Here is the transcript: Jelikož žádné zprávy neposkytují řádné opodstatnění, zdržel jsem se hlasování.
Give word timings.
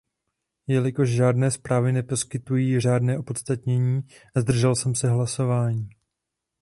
Jelikož 0.67 1.09
žádné 1.11 1.51
zprávy 1.51 1.91
neposkytují 1.91 2.79
řádné 2.79 3.17
opodstatnění, 3.19 4.01
zdržel 4.35 4.75
jsem 4.75 4.95
se 4.95 5.09
hlasování. 5.09 5.89